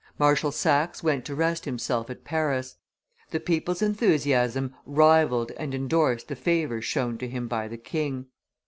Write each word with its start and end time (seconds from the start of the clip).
Marshal 0.17 0.51
Saxe 0.51 1.03
went 1.03 1.25
to 1.25 1.35
rest 1.35 1.65
himself 1.65 2.09
at 2.09 2.23
Paris; 2.23 2.77
the 3.29 3.39
people's 3.39 3.83
enthusiasm 3.83 4.73
rivalled 4.83 5.51
and 5.57 5.75
indorsed 5.75 6.27
the 6.27 6.35
favors 6.35 6.85
shown 6.85 7.19
to 7.19 7.27
him 7.27 7.47
by 7.47 7.67
the 7.67 7.77
king. 7.77 8.25